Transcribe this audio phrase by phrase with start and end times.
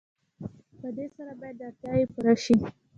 [0.79, 2.55] په دې سره باید اړتیاوې پوره شي.